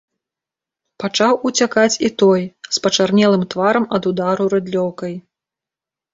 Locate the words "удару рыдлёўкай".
4.15-5.13